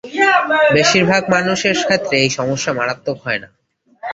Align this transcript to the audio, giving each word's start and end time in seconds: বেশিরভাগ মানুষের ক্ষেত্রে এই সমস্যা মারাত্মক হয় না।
বেশিরভাগ 0.75 1.23
মানুষের 1.35 1.75
ক্ষেত্রে 1.81 2.15
এই 2.19 2.31
সমস্যা 2.37 2.71
মারাত্মক 2.73 3.17
হয় 3.25 3.39
না। 3.43 3.47